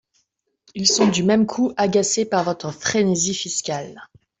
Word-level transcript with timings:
Ils 0.73 0.87
sont 0.87 1.05
du 1.09 1.21
même 1.21 1.45
coup 1.45 1.73
agacés 1.77 2.25
par 2.25 2.43
votre 2.43 2.71
frénésie 2.73 3.35
fiscale. 3.35 4.01